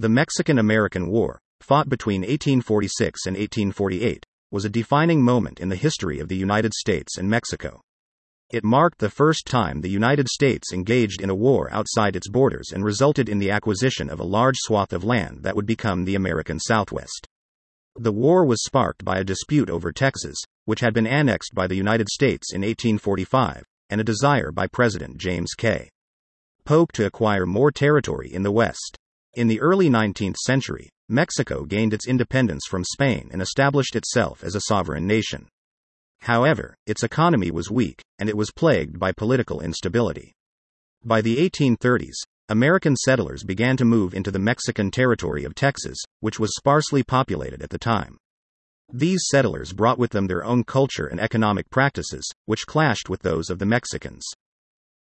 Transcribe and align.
The 0.00 0.08
Mexican 0.08 0.58
American 0.58 1.08
War, 1.08 1.42
fought 1.60 1.90
between 1.90 2.22
1846 2.22 3.26
and 3.26 3.36
1848, 3.36 4.24
was 4.50 4.64
a 4.64 4.70
defining 4.70 5.20
moment 5.22 5.60
in 5.60 5.68
the 5.68 5.76
history 5.76 6.20
of 6.20 6.28
the 6.28 6.38
United 6.38 6.72
States 6.72 7.18
and 7.18 7.28
Mexico. 7.28 7.82
It 8.50 8.64
marked 8.64 9.00
the 9.00 9.10
first 9.10 9.44
time 9.44 9.82
the 9.82 9.90
United 9.90 10.26
States 10.26 10.72
engaged 10.72 11.20
in 11.20 11.28
a 11.28 11.34
war 11.34 11.68
outside 11.70 12.16
its 12.16 12.30
borders 12.30 12.72
and 12.72 12.82
resulted 12.82 13.28
in 13.28 13.40
the 13.40 13.50
acquisition 13.50 14.08
of 14.08 14.20
a 14.20 14.24
large 14.24 14.56
swath 14.60 14.94
of 14.94 15.04
land 15.04 15.42
that 15.42 15.54
would 15.54 15.66
become 15.66 16.06
the 16.06 16.14
American 16.14 16.58
Southwest. 16.58 17.28
The 17.94 18.10
war 18.10 18.46
was 18.46 18.64
sparked 18.64 19.04
by 19.04 19.18
a 19.18 19.22
dispute 19.22 19.68
over 19.68 19.92
Texas, 19.92 20.38
which 20.64 20.80
had 20.80 20.94
been 20.94 21.06
annexed 21.06 21.54
by 21.54 21.66
the 21.66 21.76
United 21.76 22.08
States 22.08 22.54
in 22.54 22.62
1845, 22.62 23.64
and 23.90 24.00
a 24.00 24.04
desire 24.04 24.50
by 24.50 24.66
President 24.66 25.18
James 25.18 25.52
K. 25.52 25.90
Polk 26.64 26.90
to 26.92 27.04
acquire 27.04 27.44
more 27.44 27.70
territory 27.70 28.32
in 28.32 28.44
the 28.44 28.50
West. 28.50 28.96
In 29.34 29.46
the 29.46 29.60
early 29.60 29.88
19th 29.88 30.36
century, 30.36 30.88
Mexico 31.08 31.64
gained 31.64 31.94
its 31.94 32.08
independence 32.08 32.64
from 32.68 32.82
Spain 32.84 33.28
and 33.32 33.40
established 33.40 33.94
itself 33.94 34.42
as 34.42 34.56
a 34.56 34.62
sovereign 34.62 35.06
nation. 35.06 35.48
However, 36.22 36.74
its 36.86 37.04
economy 37.04 37.50
was 37.50 37.70
weak, 37.70 38.02
and 38.18 38.28
it 38.28 38.36
was 38.36 38.50
plagued 38.50 38.98
by 38.98 39.12
political 39.12 39.60
instability. 39.60 40.32
By 41.04 41.20
the 41.20 41.36
1830s, 41.36 42.16
American 42.48 42.96
settlers 42.96 43.44
began 43.44 43.76
to 43.76 43.84
move 43.84 44.14
into 44.14 44.32
the 44.32 44.40
Mexican 44.40 44.90
territory 44.90 45.44
of 45.44 45.54
Texas, 45.54 45.98
which 46.18 46.40
was 46.40 46.56
sparsely 46.56 47.04
populated 47.04 47.62
at 47.62 47.70
the 47.70 47.78
time. 47.78 48.18
These 48.92 49.20
settlers 49.30 49.72
brought 49.72 49.98
with 49.98 50.10
them 50.10 50.26
their 50.26 50.44
own 50.44 50.64
culture 50.64 51.06
and 51.06 51.20
economic 51.20 51.70
practices, 51.70 52.28
which 52.46 52.66
clashed 52.66 53.08
with 53.08 53.22
those 53.22 53.48
of 53.48 53.60
the 53.60 53.66
Mexicans. 53.66 54.24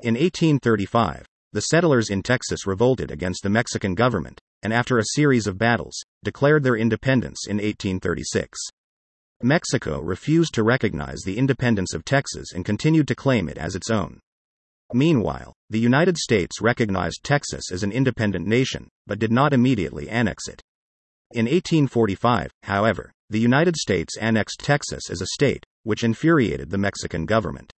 In 0.00 0.14
1835, 0.14 1.24
the 1.52 1.62
settlers 1.62 2.10
in 2.10 2.22
Texas 2.22 2.66
revolted 2.66 3.10
against 3.10 3.42
the 3.42 3.50
Mexican 3.50 3.94
government, 3.94 4.40
and 4.62 4.72
after 4.72 4.98
a 4.98 5.12
series 5.14 5.46
of 5.46 5.58
battles, 5.58 6.02
declared 6.24 6.62
their 6.62 6.76
independence 6.76 7.46
in 7.46 7.56
1836. 7.56 8.58
Mexico 9.42 10.00
refused 10.00 10.54
to 10.54 10.62
recognize 10.62 11.20
the 11.24 11.38
independence 11.38 11.92
of 11.92 12.04
Texas 12.04 12.52
and 12.54 12.64
continued 12.64 13.06
to 13.08 13.14
claim 13.14 13.48
it 13.48 13.58
as 13.58 13.74
its 13.74 13.90
own. 13.90 14.18
Meanwhile, 14.92 15.52
the 15.68 15.78
United 15.78 16.16
States 16.16 16.60
recognized 16.60 17.24
Texas 17.24 17.72
as 17.72 17.82
an 17.82 17.92
independent 17.92 18.46
nation, 18.46 18.88
but 19.06 19.18
did 19.18 19.32
not 19.32 19.52
immediately 19.52 20.08
annex 20.08 20.48
it. 20.48 20.62
In 21.32 21.46
1845, 21.46 22.50
however, 22.62 23.12
the 23.28 23.40
United 23.40 23.76
States 23.76 24.16
annexed 24.16 24.60
Texas 24.60 25.10
as 25.10 25.20
a 25.20 25.26
state, 25.26 25.64
which 25.82 26.04
infuriated 26.04 26.70
the 26.70 26.78
Mexican 26.78 27.26
government. 27.26 27.72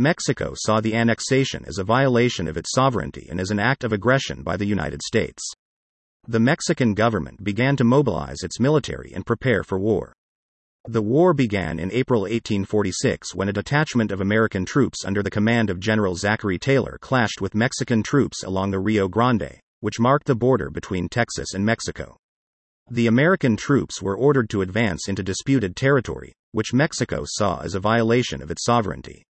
Mexico 0.00 0.54
saw 0.56 0.80
the 0.80 0.94
annexation 0.94 1.62
as 1.66 1.76
a 1.76 1.84
violation 1.84 2.48
of 2.48 2.56
its 2.56 2.72
sovereignty 2.72 3.26
and 3.28 3.38
as 3.38 3.50
an 3.50 3.58
act 3.58 3.84
of 3.84 3.92
aggression 3.92 4.42
by 4.42 4.56
the 4.56 4.64
United 4.64 5.02
States. 5.02 5.42
The 6.26 6.40
Mexican 6.40 6.94
government 6.94 7.44
began 7.44 7.76
to 7.76 7.84
mobilize 7.84 8.42
its 8.42 8.58
military 8.58 9.12
and 9.14 9.26
prepare 9.26 9.62
for 9.62 9.78
war. 9.78 10.14
The 10.88 11.02
war 11.02 11.34
began 11.34 11.78
in 11.78 11.92
April 11.92 12.22
1846 12.22 13.34
when 13.34 13.50
a 13.50 13.52
detachment 13.52 14.10
of 14.10 14.22
American 14.22 14.64
troops 14.64 15.04
under 15.04 15.22
the 15.22 15.30
command 15.30 15.68
of 15.68 15.78
General 15.78 16.14
Zachary 16.14 16.58
Taylor 16.58 16.96
clashed 17.02 17.42
with 17.42 17.54
Mexican 17.54 18.02
troops 18.02 18.42
along 18.42 18.70
the 18.70 18.80
Rio 18.80 19.06
Grande, 19.06 19.60
which 19.80 20.00
marked 20.00 20.26
the 20.26 20.34
border 20.34 20.70
between 20.70 21.10
Texas 21.10 21.52
and 21.52 21.62
Mexico. 21.62 22.16
The 22.90 23.06
American 23.06 23.54
troops 23.54 24.00
were 24.00 24.16
ordered 24.16 24.48
to 24.48 24.62
advance 24.62 25.08
into 25.10 25.22
disputed 25.22 25.76
territory, 25.76 26.32
which 26.52 26.72
Mexico 26.72 27.24
saw 27.26 27.60
as 27.60 27.74
a 27.74 27.80
violation 27.80 28.40
of 28.40 28.50
its 28.50 28.64
sovereignty. 28.64 29.26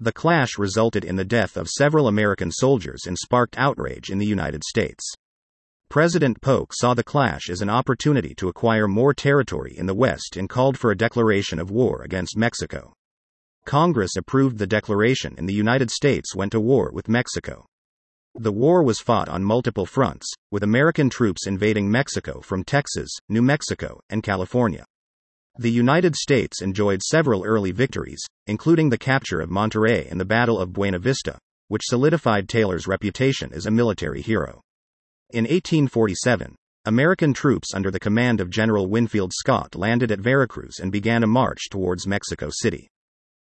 The 0.00 0.12
clash 0.12 0.58
resulted 0.58 1.04
in 1.04 1.16
the 1.16 1.24
death 1.24 1.56
of 1.56 1.68
several 1.68 2.08
American 2.08 2.50
soldiers 2.50 3.02
and 3.06 3.16
sparked 3.16 3.56
outrage 3.56 4.10
in 4.10 4.18
the 4.18 4.26
United 4.26 4.64
States. 4.64 5.14
President 5.88 6.40
Polk 6.40 6.72
saw 6.74 6.94
the 6.94 7.04
clash 7.04 7.48
as 7.48 7.62
an 7.62 7.70
opportunity 7.70 8.34
to 8.34 8.48
acquire 8.48 8.88
more 8.88 9.14
territory 9.14 9.72
in 9.76 9.86
the 9.86 9.94
West 9.94 10.36
and 10.36 10.48
called 10.48 10.76
for 10.76 10.90
a 10.90 10.96
declaration 10.96 11.60
of 11.60 11.70
war 11.70 12.02
against 12.02 12.36
Mexico. 12.36 12.92
Congress 13.64 14.16
approved 14.16 14.58
the 14.58 14.66
declaration 14.66 15.34
and 15.38 15.48
the 15.48 15.54
United 15.54 15.90
States 15.90 16.34
went 16.34 16.50
to 16.52 16.60
war 16.60 16.90
with 16.92 17.08
Mexico. 17.08 17.64
The 18.34 18.52
war 18.52 18.82
was 18.82 18.98
fought 18.98 19.28
on 19.28 19.44
multiple 19.44 19.86
fronts, 19.86 20.26
with 20.50 20.64
American 20.64 21.08
troops 21.08 21.46
invading 21.46 21.88
Mexico 21.88 22.40
from 22.40 22.64
Texas, 22.64 23.10
New 23.28 23.42
Mexico, 23.42 24.00
and 24.10 24.24
California. 24.24 24.84
The 25.56 25.70
United 25.70 26.16
States 26.16 26.62
enjoyed 26.62 27.00
several 27.00 27.44
early 27.44 27.70
victories, 27.70 28.20
including 28.48 28.88
the 28.88 28.98
capture 28.98 29.40
of 29.40 29.50
Monterey 29.50 30.08
and 30.10 30.18
the 30.18 30.24
Battle 30.24 30.58
of 30.58 30.72
Buena 30.72 30.98
Vista, 30.98 31.38
which 31.68 31.84
solidified 31.84 32.48
Taylor's 32.48 32.88
reputation 32.88 33.52
as 33.52 33.64
a 33.64 33.70
military 33.70 34.20
hero. 34.20 34.62
In 35.30 35.44
1847, 35.44 36.56
American 36.86 37.32
troops 37.32 37.72
under 37.72 37.92
the 37.92 38.00
command 38.00 38.40
of 38.40 38.50
General 38.50 38.88
Winfield 38.88 39.32
Scott 39.32 39.76
landed 39.76 40.10
at 40.10 40.18
Veracruz 40.18 40.80
and 40.80 40.90
began 40.90 41.22
a 41.22 41.28
march 41.28 41.70
towards 41.70 42.04
Mexico 42.04 42.48
City. 42.50 42.88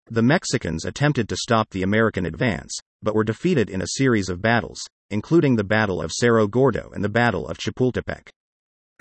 The 0.08 0.22
Mexicans 0.22 0.84
attempted 0.84 1.30
to 1.30 1.38
stop 1.38 1.70
the 1.70 1.84
American 1.84 2.26
advance, 2.26 2.78
but 3.02 3.16
were 3.16 3.24
defeated 3.24 3.70
in 3.70 3.82
a 3.82 3.96
series 3.96 4.28
of 4.28 4.42
battles, 4.42 4.82
including 5.10 5.56
the 5.56 5.64
Battle 5.64 6.02
of 6.02 6.12
Cerro 6.12 6.48
Gordo 6.48 6.92
and 6.94 7.02
the 7.02 7.08
Battle 7.08 7.48
of 7.48 7.58
Chapultepec. 7.58 8.28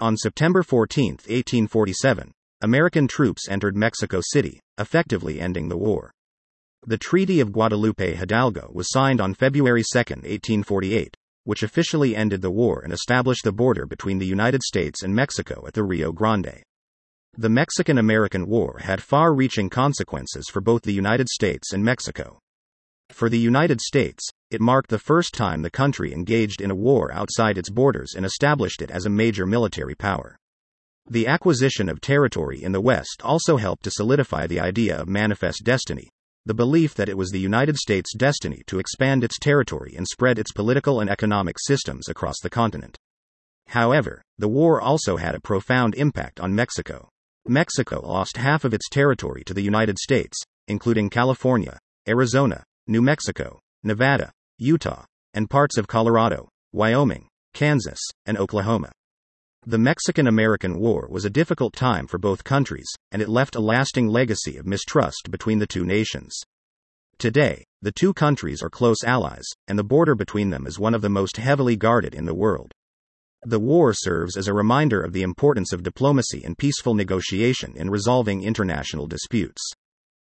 On 0.00 0.16
September 0.16 0.62
14, 0.62 1.14
1847, 1.14 2.30
American 2.62 3.08
troops 3.08 3.48
entered 3.48 3.76
Mexico 3.76 4.20
City, 4.22 4.60
effectively 4.78 5.40
ending 5.40 5.68
the 5.68 5.76
war. 5.76 6.12
The 6.86 6.96
Treaty 6.96 7.40
of 7.40 7.50
Guadalupe 7.50 8.14
Hidalgo 8.14 8.70
was 8.72 8.88
signed 8.88 9.20
on 9.20 9.34
February 9.34 9.82
2, 9.82 9.98
1848, 9.98 11.16
which 11.42 11.64
officially 11.64 12.14
ended 12.14 12.40
the 12.40 12.52
war 12.52 12.80
and 12.84 12.92
established 12.92 13.42
the 13.42 13.50
border 13.50 13.84
between 13.84 14.18
the 14.18 14.26
United 14.26 14.62
States 14.62 15.02
and 15.02 15.12
Mexico 15.12 15.64
at 15.66 15.74
the 15.74 15.82
Rio 15.82 16.12
Grande. 16.12 16.62
The 17.36 17.48
Mexican 17.48 17.98
American 17.98 18.46
War 18.46 18.78
had 18.78 19.02
far 19.02 19.34
reaching 19.34 19.68
consequences 19.68 20.48
for 20.48 20.60
both 20.60 20.82
the 20.82 20.92
United 20.92 21.28
States 21.28 21.72
and 21.72 21.82
Mexico. 21.82 22.38
For 23.10 23.28
the 23.28 23.40
United 23.40 23.80
States, 23.80 24.28
it 24.52 24.60
marked 24.60 24.88
the 24.88 25.00
first 25.00 25.34
time 25.34 25.62
the 25.62 25.70
country 25.70 26.12
engaged 26.12 26.60
in 26.60 26.70
a 26.70 26.76
war 26.76 27.12
outside 27.12 27.58
its 27.58 27.70
borders 27.70 28.14
and 28.16 28.24
established 28.24 28.82
it 28.82 28.90
as 28.92 29.04
a 29.04 29.10
major 29.10 29.46
military 29.46 29.96
power. 29.96 30.38
The 31.08 31.26
acquisition 31.26 31.88
of 31.88 32.00
territory 32.00 32.62
in 32.62 32.72
the 32.72 32.80
West 32.80 33.22
also 33.24 33.56
helped 33.56 33.84
to 33.84 33.90
solidify 33.90 34.46
the 34.46 34.60
idea 34.60 34.96
of 34.96 35.08
manifest 35.08 35.62
destiny, 35.64 36.08
the 36.46 36.54
belief 36.54 36.94
that 36.94 37.08
it 37.08 37.16
was 37.16 37.30
the 37.30 37.40
United 37.40 37.76
States' 37.76 38.14
destiny 38.16 38.62
to 38.66 38.78
expand 38.78 39.22
its 39.22 39.38
territory 39.38 39.94
and 39.96 40.06
spread 40.06 40.38
its 40.38 40.52
political 40.52 41.00
and 41.00 41.10
economic 41.10 41.56
systems 41.58 42.08
across 42.08 42.40
the 42.40 42.50
continent. 42.50 42.96
However, 43.68 44.22
the 44.38 44.48
war 44.48 44.80
also 44.80 45.16
had 45.16 45.34
a 45.34 45.40
profound 45.40 45.94
impact 45.94 46.40
on 46.40 46.54
Mexico. 46.54 47.08
Mexico 47.46 48.00
lost 48.06 48.36
half 48.36 48.64
of 48.64 48.74
its 48.74 48.88
territory 48.88 49.42
to 49.44 49.54
the 49.54 49.62
United 49.62 49.98
States, 49.98 50.36
including 50.68 51.10
California, 51.10 51.78
Arizona, 52.08 52.64
New 52.86 53.02
Mexico, 53.02 53.60
Nevada, 53.82 54.30
Utah, 54.58 55.04
and 55.34 55.50
parts 55.50 55.76
of 55.78 55.86
Colorado, 55.88 56.48
Wyoming, 56.72 57.28
Kansas, 57.54 58.00
and 58.26 58.38
Oklahoma. 58.38 58.92
The 59.64 59.78
Mexican 59.78 60.26
American 60.26 60.76
War 60.80 61.06
was 61.08 61.24
a 61.24 61.30
difficult 61.30 61.72
time 61.72 62.08
for 62.08 62.18
both 62.18 62.42
countries, 62.42 62.88
and 63.12 63.22
it 63.22 63.28
left 63.28 63.54
a 63.54 63.60
lasting 63.60 64.08
legacy 64.08 64.56
of 64.56 64.66
mistrust 64.66 65.30
between 65.30 65.60
the 65.60 65.68
two 65.68 65.84
nations. 65.84 66.34
Today, 67.16 67.64
the 67.80 67.92
two 67.92 68.12
countries 68.12 68.60
are 68.60 68.68
close 68.68 69.04
allies, 69.04 69.44
and 69.68 69.78
the 69.78 69.84
border 69.84 70.16
between 70.16 70.50
them 70.50 70.66
is 70.66 70.80
one 70.80 70.94
of 70.94 71.00
the 71.00 71.08
most 71.08 71.36
heavily 71.36 71.76
guarded 71.76 72.12
in 72.12 72.24
the 72.24 72.34
world. 72.34 72.72
The 73.44 73.60
war 73.60 73.92
serves 73.94 74.36
as 74.36 74.48
a 74.48 74.52
reminder 74.52 75.00
of 75.00 75.12
the 75.12 75.22
importance 75.22 75.72
of 75.72 75.84
diplomacy 75.84 76.42
and 76.44 76.58
peaceful 76.58 76.94
negotiation 76.94 77.76
in 77.76 77.88
resolving 77.88 78.42
international 78.42 79.06
disputes. 79.06 79.62